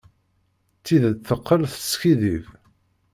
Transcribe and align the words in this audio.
Tidet 0.83 1.19
teqqel 1.27 1.61
teskiddib. 1.73 2.45